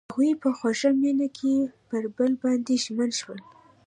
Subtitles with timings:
[0.09, 1.53] هغوی په خوږ مینه کې
[1.89, 3.39] پر بل باندې ژمن شول.